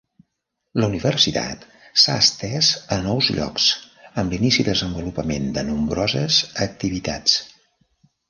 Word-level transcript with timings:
La 0.83 0.87
universitat 0.91 1.65
s'ha 2.03 2.15
estès 2.21 2.69
a 2.95 2.97
nous 3.03 3.27
llocs 3.35 3.67
amb 4.23 4.35
l'inici 4.35 4.63
i 4.65 4.67
desenvolupament 4.71 5.47
de 5.59 5.65
nombroses 5.69 6.39
activitats. 6.69 7.37